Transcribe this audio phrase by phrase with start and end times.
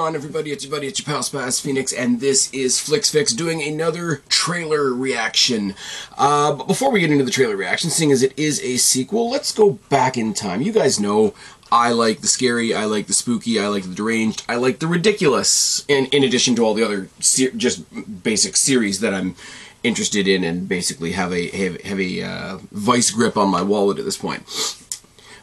[0.00, 0.50] going on, everybody?
[0.50, 4.22] It's your buddy, it's your pal Spaz Phoenix, and this is Flix Fix doing another
[4.30, 5.74] trailer reaction.
[6.16, 9.30] Uh, but before we get into the trailer reaction, seeing as it is a sequel,
[9.30, 10.62] let's go back in time.
[10.62, 11.34] You guys know
[11.70, 14.86] I like the scary, I like the spooky, I like the deranged, I like the
[14.86, 17.84] ridiculous, in, in addition to all the other just
[18.22, 19.36] basic series that I'm
[19.82, 23.98] interested in and basically have a have, have a uh, vice grip on my wallet
[23.98, 24.44] at this point.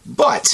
[0.04, 0.48] But,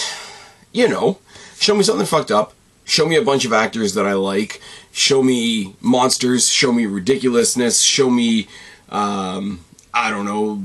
[0.74, 1.20] you know,
[1.58, 2.54] show me something fucked up
[2.86, 7.82] show me a bunch of actors that I like, show me monsters, show me ridiculousness,
[7.82, 8.48] show me,
[8.90, 10.62] um, I don't know,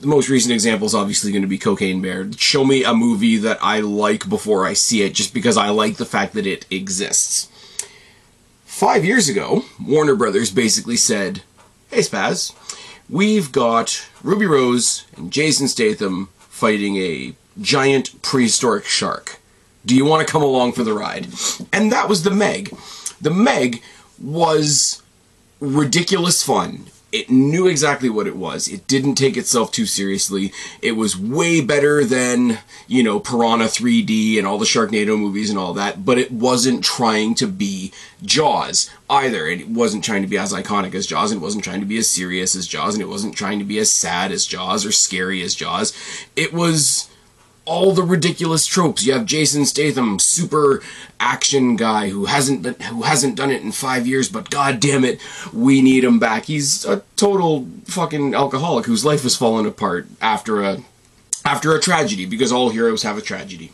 [0.00, 2.30] the most recent example is obviously going to be Cocaine Bear.
[2.32, 5.96] Show me a movie that I like before I see it, just because I like
[5.96, 7.48] the fact that it exists.
[8.64, 11.42] Five years ago, Warner Brothers basically said,
[11.90, 12.52] Hey Spaz,
[13.08, 19.40] we've got Ruby Rose and Jason Statham fighting a giant prehistoric shark
[19.86, 21.28] do you want to come along for the ride?
[21.72, 22.76] And that was the Meg.
[23.20, 23.82] The Meg
[24.20, 25.02] was
[25.60, 26.86] ridiculous fun.
[27.12, 28.68] It knew exactly what it was.
[28.68, 30.52] It didn't take itself too seriously.
[30.82, 35.58] It was way better than, you know, Piranha 3D and all the Sharknado movies and
[35.58, 39.46] all that, but it wasn't trying to be Jaws either.
[39.46, 41.96] It wasn't trying to be as iconic as Jaws, and it wasn't trying to be
[41.96, 44.92] as serious as Jaws, and it wasn't trying to be as sad as Jaws or
[44.92, 45.96] scary as Jaws.
[46.34, 47.08] It was
[47.66, 49.04] all the ridiculous tropes.
[49.04, 50.82] You have Jason Statham, super
[51.20, 55.04] action guy who hasn't been, who hasn't done it in five years, but god damn
[55.04, 55.20] it,
[55.52, 56.44] we need him back.
[56.44, 60.78] He's a total fucking alcoholic whose life has fallen apart after a
[61.44, 63.72] after a tragedy because all heroes have a tragedy.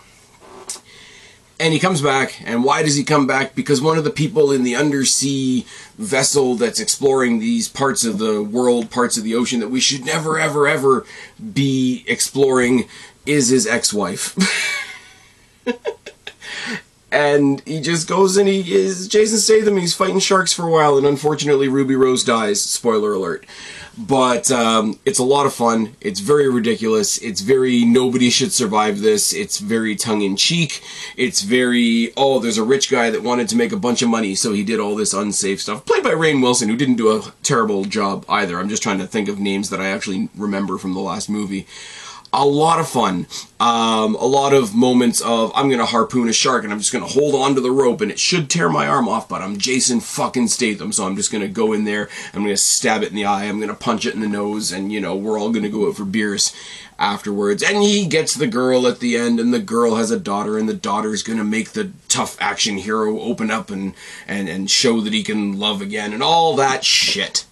[1.61, 3.55] And he comes back, and why does he come back?
[3.55, 5.65] Because one of the people in the undersea
[5.97, 10.05] vessel that's exploring these parts of the world, parts of the ocean that we should
[10.05, 11.07] never, ever, ever
[11.53, 12.89] be exploring
[13.27, 14.37] is his ex-wife.
[17.13, 19.77] and he just goes and he is Jason Statham.
[19.77, 22.61] He's fighting sharks for a while, and unfortunately, Ruby Rose dies.
[22.61, 23.47] Spoiler alert.
[23.99, 25.95] But um, it's a lot of fun.
[26.01, 27.19] It's very ridiculous.
[27.19, 29.35] It's very nobody should survive this.
[29.35, 30.83] It's very tongue in cheek.
[31.19, 34.35] It's very oh, there's a rich guy that wanted to make a bunch of money,
[34.35, 35.85] so he did all this unsafe stuff.
[35.85, 38.59] Played by Rainn Wilson, who didn't do a terrible job either.
[38.59, 41.67] I'm just trying to think of names that I actually remember from the last movie
[42.33, 43.27] a lot of fun.
[43.61, 47.07] Um, a lot of moments of I'm gonna harpoon a shark and I'm just gonna
[47.07, 50.01] hold on to the rope and it should tear my arm off, but I'm Jason
[50.01, 52.09] fucking Statham, so I'm just gonna go in there.
[52.33, 53.45] I'm gonna stab it in the eye.
[53.45, 55.97] I'm gonna punch it in the nose, and you know we're all gonna go out
[55.97, 56.55] for beers
[56.99, 57.63] afterwards.
[57.63, 60.69] And he gets the girl at the end, and the girl has a daughter, and
[60.69, 63.93] the daughter's gonna make the tough action hero open up and
[64.27, 67.45] and and show that he can love again, and all that shit.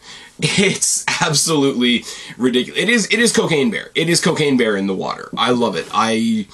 [0.43, 2.05] It's absolutely
[2.39, 2.81] ridiculous.
[2.81, 3.91] It is it is Cocaine Bear.
[3.95, 5.29] It is Cocaine Bear in the water.
[5.37, 5.87] I love it.
[5.93, 6.47] I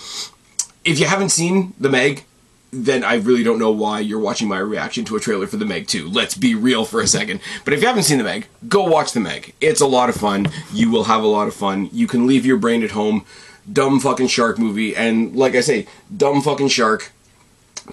[0.84, 2.24] if you haven't seen The Meg,
[2.72, 5.64] then I really don't know why you're watching my reaction to a trailer for The
[5.64, 6.08] Meg 2.
[6.08, 7.40] Let's be real for a second.
[7.64, 9.54] But if you haven't seen The Meg, go watch The Meg.
[9.60, 10.48] It's a lot of fun.
[10.72, 11.88] You will have a lot of fun.
[11.92, 13.24] You can leave your brain at home.
[13.70, 14.94] Dumb fucking shark movie.
[14.94, 17.12] And like I say, dumb fucking shark.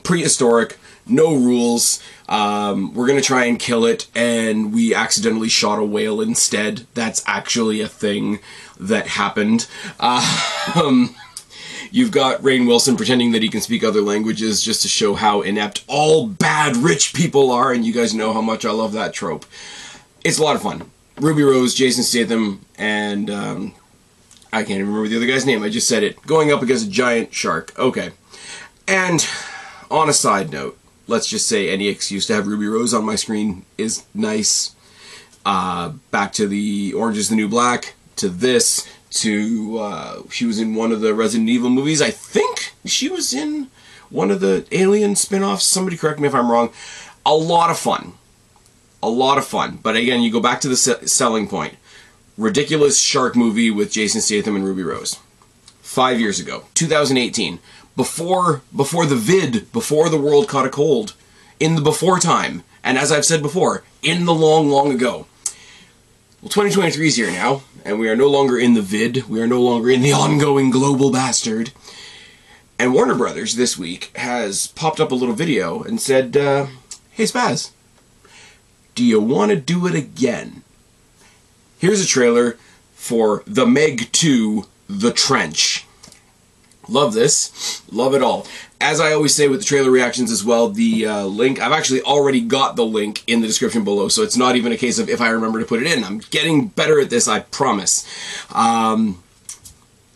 [0.04, 2.02] Prehistoric no rules.
[2.30, 6.88] Um, we're gonna try and kill it, and we accidentally shot a whale instead.
[6.94, 8.40] That's actually a thing
[8.80, 9.68] that happened.
[10.00, 11.16] Uh, um,
[11.92, 15.42] you've got Rainn Wilson pretending that he can speak other languages just to show how
[15.42, 19.14] inept all bad rich people are, and you guys know how much I love that
[19.14, 19.46] trope.
[20.24, 20.90] It's a lot of fun.
[21.18, 23.74] Ruby Rose, Jason Statham, and um,
[24.52, 25.62] I can't even remember the other guy's name.
[25.62, 26.20] I just said it.
[26.26, 27.78] Going up against a giant shark.
[27.78, 28.12] Okay.
[28.88, 29.26] And
[29.94, 30.78] on a side note,
[31.08, 34.76] let's just say any excuse to have Ruby Rose on my screen is nice.
[35.46, 40.60] Uh, back to the Orange is the New Black, to this, to uh, she was
[40.60, 42.02] in one of the Resident Evil movies.
[42.02, 43.68] I think she was in
[44.10, 45.64] one of the Alien spin-offs.
[45.64, 46.72] Somebody correct me if I'm wrong.
[47.26, 48.14] A lot of fun.
[49.04, 49.78] A lot of fun.
[49.84, 51.76] But again, you go back to the selling point.
[52.36, 55.20] Ridiculous shark movie with Jason Statham and Ruby Rose.
[55.82, 57.60] Five years ago, 2018
[57.96, 61.14] before before the vid, before the world caught a cold,
[61.60, 65.28] in the before time, and as I've said before, in the long, long ago.
[66.42, 69.30] Well, 2023 is here now, and we are no longer in the vid.
[69.30, 71.72] We are no longer in the ongoing global bastard.
[72.78, 76.68] And Warner Brothers this week has popped up a little video and said, uh,
[77.12, 77.72] "Hey Spaz,
[78.96, 80.64] do you want to do it again?"
[81.80, 82.58] Here's a trailer
[82.94, 85.86] for The Meg 2: The Trench.
[86.88, 87.82] Love this.
[87.92, 88.46] Love it all.
[88.82, 92.02] As I always say with the trailer reactions as well, the uh, link, I've actually
[92.02, 95.10] already got the link in the description below, so it's not even a case of
[95.10, 96.04] if I remember to put it in.
[96.04, 98.06] I'm getting better at this, I promise.
[98.54, 99.24] Um,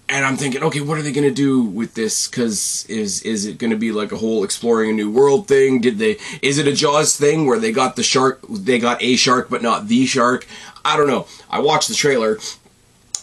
[0.10, 2.28] and I'm thinking, okay, what are they gonna do with this?
[2.28, 5.82] Because is is it gonna be like a whole exploring a new world thing?
[5.82, 6.18] Did they?
[6.42, 9.62] Is it a Jaws thing where they got the shark, they got a shark but
[9.62, 10.48] not the shark?
[10.86, 11.28] I don't know.
[11.50, 12.38] I watched the trailer.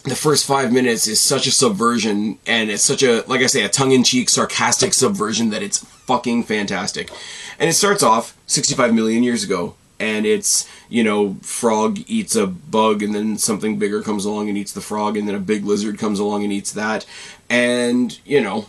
[0.05, 3.63] The first five minutes is such a subversion, and it's such a, like I say,
[3.63, 7.09] a tongue-in-cheek, sarcastic subversion that it's fucking fantastic.
[7.57, 12.45] And it starts off 65 million years ago, and it's you know frog eats a
[12.45, 15.65] bug and then something bigger comes along and eats the frog and then a big
[15.65, 17.05] lizard comes along and eats that
[17.49, 18.65] and you know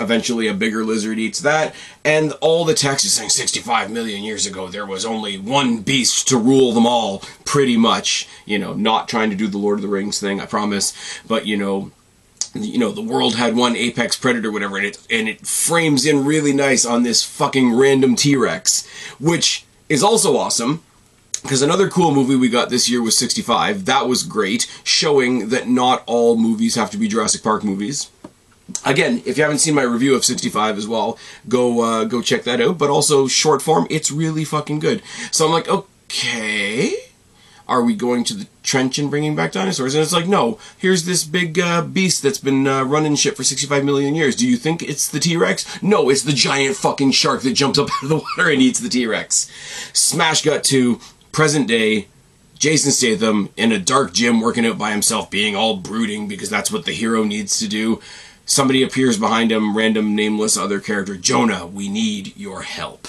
[0.00, 1.74] eventually a bigger lizard eats that
[2.04, 6.26] and all the text is saying 65 million years ago there was only one beast
[6.28, 9.82] to rule them all pretty much you know not trying to do the lord of
[9.82, 10.92] the rings thing i promise
[11.26, 11.90] but you know
[12.54, 16.24] you know the world had one apex predator whatever and it and it frames in
[16.24, 18.86] really nice on this fucking random t-rex
[19.18, 20.82] which is also awesome
[21.42, 23.86] because another cool movie we got this year was 65.
[23.86, 28.10] That was great, showing that not all movies have to be Jurassic Park movies.
[28.84, 31.18] Again, if you haven't seen my review of 65 as well,
[31.48, 32.78] go uh, go check that out.
[32.78, 35.02] But also short form, it's really fucking good.
[35.30, 36.94] So I'm like, okay,
[37.70, 39.94] are we going to the trench and bringing back dinosaurs?
[39.94, 43.44] And it's like, no, here's this big uh, beast that's been uh, running shit for
[43.44, 44.34] 65 million years.
[44.34, 45.80] Do you think it's the T Rex?
[45.80, 48.80] No, it's the giant fucking shark that jumps up out of the water and eats
[48.80, 49.48] the T Rex.
[49.92, 51.00] Smash Cut to
[51.32, 52.08] present day.
[52.58, 56.70] Jason Statham in a dark gym working out by himself, being all brooding because that's
[56.70, 58.02] what the hero needs to do.
[58.50, 61.16] Somebody appears behind him, random nameless other character.
[61.16, 63.06] Jonas, we need your help.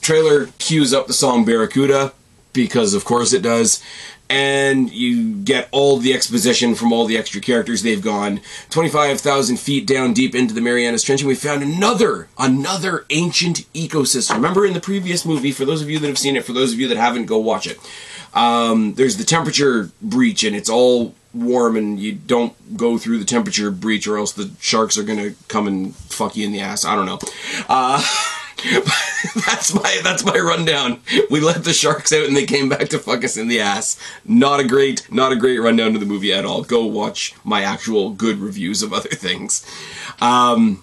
[0.00, 2.12] Trailer cues up the song Barracuda
[2.52, 3.80] because of course it does.
[4.28, 7.84] And you get all the exposition from all the extra characters.
[7.84, 8.40] They've gone
[8.70, 14.34] 25,000 feet down deep into the Marianas Trench, and we found another, another ancient ecosystem.
[14.34, 16.72] Remember in the previous movie, for those of you that have seen it, for those
[16.72, 17.78] of you that haven't, go watch it.
[18.34, 23.24] Um, there's the temperature breach, and it's all warm, and you don't go through the
[23.24, 26.84] temperature breach, or else the sharks are gonna come and fuck you in the ass.
[26.84, 27.18] I don't know.
[27.68, 28.02] Uh,
[29.46, 31.00] that's my that's my rundown.
[31.30, 34.00] We let the sharks out and they came back to fuck us in the ass.
[34.24, 36.62] Not a great not a great rundown to the movie at all.
[36.62, 39.64] Go watch my actual good reviews of other things.
[40.20, 40.82] Um,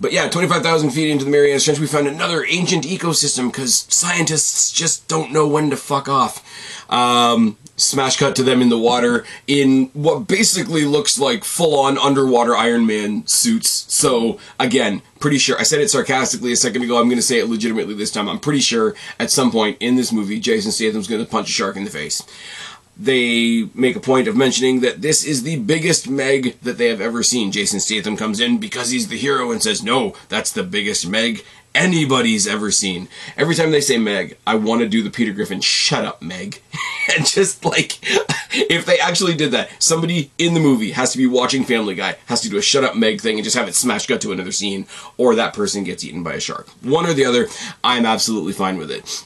[0.00, 4.72] but yeah, 25,000 feet into the Marianas Trench, we found another ancient ecosystem because scientists
[4.72, 6.42] just don't know when to fuck off.
[6.90, 11.98] Um, smash cut to them in the water in what basically looks like full on
[11.98, 13.86] underwater Iron Man suits.
[13.92, 17.38] So, again, pretty sure, I said it sarcastically a second ago, I'm going to say
[17.38, 18.28] it legitimately this time.
[18.28, 21.52] I'm pretty sure at some point in this movie, Jason Statham's going to punch a
[21.52, 22.22] shark in the face
[23.00, 27.00] they make a point of mentioning that this is the biggest Meg that they have
[27.00, 27.50] ever seen.
[27.50, 31.42] Jason Statham comes in because he's the hero and says, No, that's the biggest Meg
[31.74, 33.08] anybody's ever seen.
[33.36, 36.60] Every time they say Meg, I want to do the Peter Griffin, shut up, Meg.
[37.16, 37.98] and just like,
[38.52, 42.16] if they actually did that, somebody in the movie has to be watching Family Guy,
[42.26, 44.32] has to do a shut up, Meg thing and just have it smash cut to
[44.32, 44.86] another scene,
[45.16, 46.68] or that person gets eaten by a shark.
[46.82, 47.48] One or the other,
[47.84, 49.24] I'm absolutely fine with it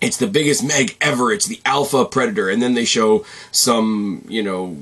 [0.00, 1.32] it's the biggest meg ever.
[1.32, 2.50] It's the alpha predator.
[2.50, 4.76] And then they show some, you know,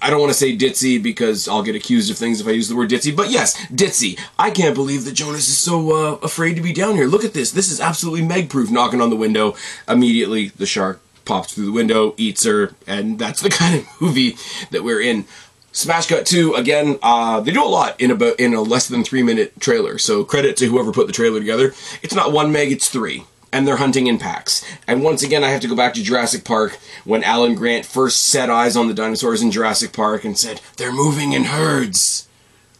[0.00, 2.68] I don't want to say ditzy because I'll get accused of things if I use
[2.68, 4.18] the word ditzy, but yes, ditzy.
[4.38, 7.06] I can't believe that Jonas is so uh, afraid to be down here.
[7.06, 7.52] Look at this.
[7.52, 8.70] This is absolutely meg proof.
[8.70, 9.54] Knocking on the window.
[9.88, 14.36] Immediately, the shark pops through the window, eats her, and that's the kind of movie
[14.70, 15.26] that we're in.
[15.72, 19.04] Smash Cut 2, again, uh, they do a lot in about in a less than
[19.04, 19.98] three minute trailer.
[19.98, 21.74] So credit to whoever put the trailer together.
[22.02, 24.64] It's not one meg, it's three and they're hunting in packs.
[24.86, 28.26] And once again, I have to go back to Jurassic Park when Alan Grant first
[28.26, 32.28] set eyes on the dinosaurs in Jurassic Park and said, They're moving in herds.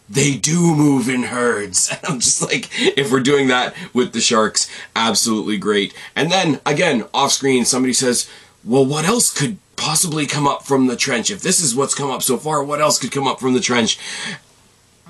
[0.09, 1.89] They do move in herds.
[1.91, 5.93] And I'm just like, if we're doing that with the sharks, absolutely great.
[6.15, 8.29] And then, again, off screen, somebody says,
[8.63, 11.29] Well, what else could possibly come up from the trench?
[11.29, 13.59] If this is what's come up so far, what else could come up from the
[13.59, 13.99] trench?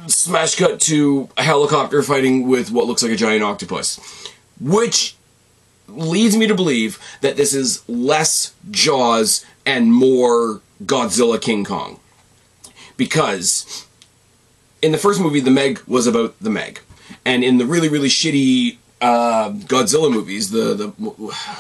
[0.08, 4.00] Smash cut to a helicopter fighting with what looks like a giant octopus.
[4.60, 5.16] Which
[5.91, 12.00] leads me to believe that this is less Jaws and more Godzilla King Kong.
[12.98, 13.86] Because
[14.81, 16.81] in the first movie, the Meg was about the Meg.
[17.25, 20.88] And in the really, really shitty uh, Godzilla movies, the the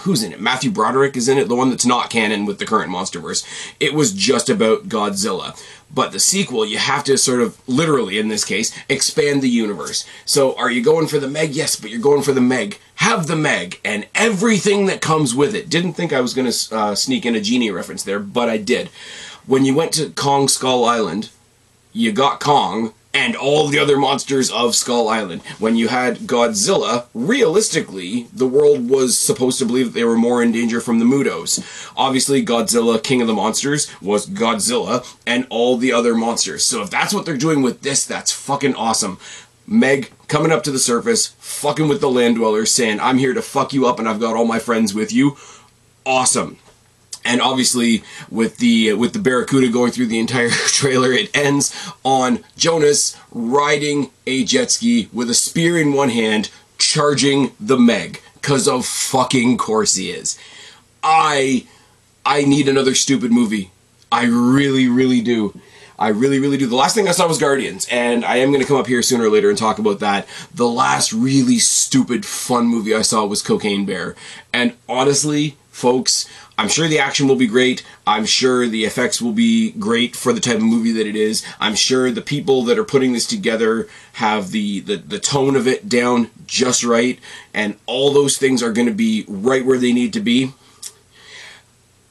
[0.03, 0.41] who's in it?
[0.41, 3.45] Matthew Broderick is in it, the one that's not canon with the current MonsterVerse.
[3.79, 5.59] It was just about Godzilla.
[5.91, 10.05] But the sequel, you have to sort of literally, in this case, expand the universe.
[10.23, 11.51] So, are you going for the Meg?
[11.51, 12.77] Yes, but you're going for the Meg.
[12.95, 15.69] Have the Meg and everything that comes with it.
[15.69, 18.57] Didn't think I was going to uh, sneak in a genie reference there, but I
[18.57, 18.89] did.
[19.47, 21.31] When you went to Kong Skull Island,
[21.91, 25.41] you got Kong, and all the other monsters of Skull Island.
[25.57, 30.43] When you had Godzilla, realistically, the world was supposed to believe that they were more
[30.43, 31.91] in danger from the MUTOs.
[31.97, 36.63] Obviously, Godzilla, King of the Monsters, was Godzilla and all the other monsters.
[36.63, 39.19] So if that's what they're doing with this, that's fucking awesome.
[39.65, 43.41] Meg coming up to the surface, fucking with the land dwellers, saying, I'm here to
[43.41, 45.37] fuck you up and I've got all my friends with you.
[46.05, 46.57] Awesome
[47.25, 52.43] and obviously with the with the barracuda going through the entire trailer it ends on
[52.57, 58.67] jonas riding a jet ski with a spear in one hand charging the meg because
[58.67, 60.37] of fucking course he is
[61.03, 61.65] i
[62.25, 63.71] i need another stupid movie
[64.11, 65.59] i really really do
[65.99, 66.65] I really, really do.
[66.65, 69.01] The last thing I saw was Guardians, and I am going to come up here
[69.01, 70.25] sooner or later and talk about that.
[70.55, 74.15] The last really stupid, fun movie I saw was Cocaine Bear.
[74.53, 77.83] And honestly, folks, I'm sure the action will be great.
[78.05, 81.45] I'm sure the effects will be great for the type of movie that it is.
[81.59, 85.67] I'm sure the people that are putting this together have the, the, the tone of
[85.67, 87.17] it down just right,
[87.53, 90.53] and all those things are going to be right where they need to be.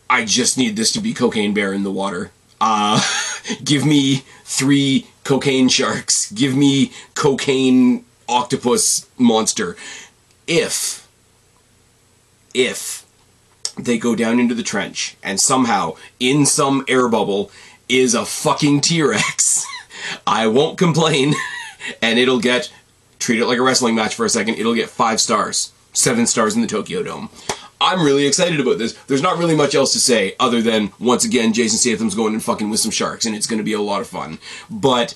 [0.08, 2.30] I just need this to be Cocaine Bear in the water.
[2.60, 3.02] Uh,
[3.64, 6.32] give me three cocaine sharks.
[6.32, 9.76] Give me cocaine octopus monster.
[10.46, 11.06] If,
[12.54, 13.04] if
[13.78, 17.50] they go down into the trench, and somehow, in some air bubble,
[17.88, 19.66] is a fucking T Rex.
[20.26, 21.34] I won't complain,
[22.02, 22.72] and it'll get,
[23.18, 26.54] treat it like a wrestling match for a second, it'll get five stars, seven stars
[26.54, 27.30] in the Tokyo Dome.
[27.80, 28.94] I'm really excited about this.
[29.06, 32.42] There's not really much else to say other than, once again, Jason Statham's going and
[32.42, 34.38] fucking with some sharks, and it's going to be a lot of fun.
[34.68, 35.14] But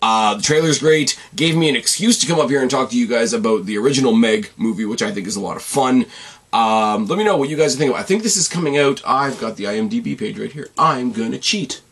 [0.00, 1.18] uh, the trailer's great.
[1.34, 3.78] Gave me an excuse to come up here and talk to you guys about the
[3.78, 6.06] original Meg movie, which I think is a lot of fun.
[6.54, 7.92] Um, let me know what you guys think.
[7.96, 9.02] I think this is coming out.
[9.04, 10.68] I've got the IMDb page right here.
[10.78, 11.82] I'm gonna cheat.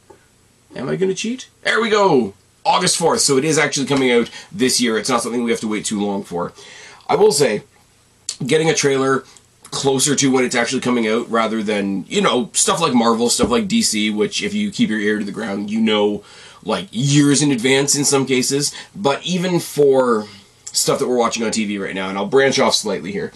[0.77, 1.49] Am I gonna cheat?
[1.63, 2.35] There we go.
[2.65, 3.19] August 4th.
[3.19, 4.97] So it is actually coming out this year.
[4.97, 6.53] It's not something we have to wait too long for.
[7.09, 7.65] I will say,
[8.47, 9.25] getting a trailer
[9.73, 13.51] closer to when it's actually coming out rather than, you know, stuff like Marvel, stuff
[13.51, 16.23] like DC, which if you keep your ear to the ground, you know,
[16.63, 18.73] like years in advance in some cases.
[18.95, 20.29] But even for
[20.67, 23.33] stuff that we're watching on TV right now, and I'll branch off slightly here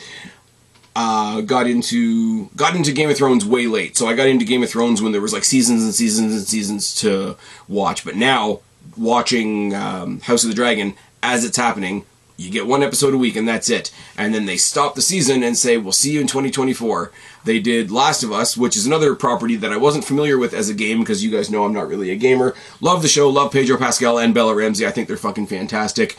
[0.98, 3.98] uh, got into got into Game of Thrones way late.
[3.98, 6.42] So I got into Game of Thrones when there was like seasons and seasons and
[6.42, 7.36] seasons to
[7.68, 8.02] watch.
[8.02, 8.60] But now
[8.96, 12.06] watching um, House of the Dragon as it's happening,
[12.38, 13.92] you get one episode a week and that's it.
[14.16, 17.12] And then they stop the season and say, "We'll see you in 2024."
[17.44, 20.70] They did Last of Us, which is another property that I wasn't familiar with as
[20.70, 22.54] a game because you guys know I'm not really a gamer.
[22.80, 24.86] Love the show, love Pedro Pascal and Bella Ramsey.
[24.86, 26.16] I think they're fucking fantastic.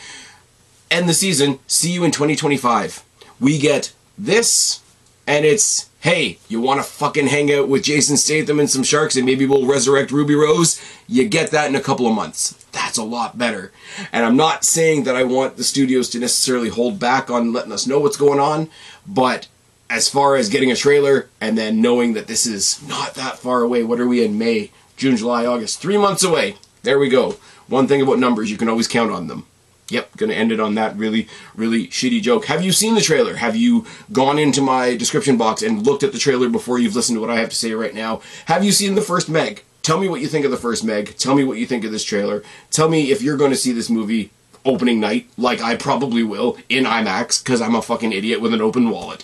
[0.91, 1.57] End the season.
[1.65, 3.03] See you in 2025.
[3.39, 4.81] We get this,
[5.25, 9.17] and it's hey, you want to fucking hang out with Jason Statham and some sharks,
[9.17, 10.81] and maybe we'll resurrect Ruby Rose.
[11.05, 12.53] You get that in a couple of months.
[12.71, 13.73] That's a lot better.
[14.13, 17.73] And I'm not saying that I want the studios to necessarily hold back on letting
[17.73, 18.69] us know what's going on,
[19.05, 19.47] but
[19.89, 23.61] as far as getting a trailer and then knowing that this is not that far
[23.61, 25.81] away, what are we in May, June, July, August?
[25.81, 26.55] Three months away.
[26.83, 27.35] There we go.
[27.67, 29.45] One thing about numbers, you can always count on them.
[29.89, 32.45] Yep, gonna end it on that really, really shitty joke.
[32.45, 33.35] Have you seen the trailer?
[33.35, 37.15] Have you gone into my description box and looked at the trailer before you've listened
[37.15, 38.21] to what I have to say right now?
[38.45, 39.63] Have you seen the first Meg?
[39.83, 41.15] Tell me what you think of the first Meg.
[41.17, 42.43] Tell me what you think of this trailer.
[42.69, 44.31] Tell me if you're to see this movie
[44.65, 48.61] opening night, like I probably will, in IMAX, because I'm a fucking idiot with an
[48.61, 49.23] open wallet.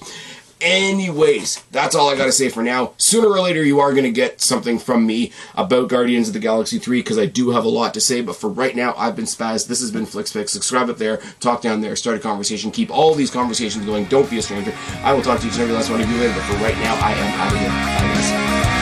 [0.64, 2.94] Anyways, that's all I gotta say for now.
[2.98, 6.80] Sooner or later, you are gonna get something from me about Guardians of the Galaxy
[6.80, 8.22] 3 because I do have a lot to say.
[8.22, 9.68] But for right now, I've been Spaz.
[9.68, 10.50] This has been FlixFix.
[10.50, 14.06] Subscribe up there, talk down there, start a conversation, keep all these conversations going.
[14.06, 14.74] Don't be a stranger.
[15.04, 16.34] I will talk to each and every last one of you later.
[16.34, 17.70] But for right now, I am out of here.
[17.70, 18.73] Bye, guys.